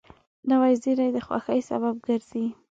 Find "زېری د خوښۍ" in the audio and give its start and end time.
0.81-1.59